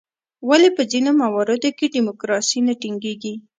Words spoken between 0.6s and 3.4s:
په ځینو مواردو کې ډیموکراسي نه ټینګیږي؟